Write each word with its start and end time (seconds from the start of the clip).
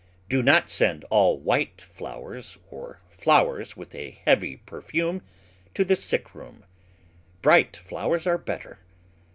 Do 0.29 0.41
not 0.41 0.67
send 0.67 1.03
all 1.11 1.37
white 1.37 1.79
flowers, 1.79 2.57
or 2.71 3.01
flowers 3.11 3.77
with 3.77 3.93
a 3.93 4.09
heavy 4.25 4.57
perfume, 4.57 5.21
to 5.75 5.85
the 5.85 5.95
sick 5.95 6.33
room. 6.33 6.65
Bright 7.43 7.77
flowers 7.77 8.25
are 8.25 8.39
better. 8.39 8.79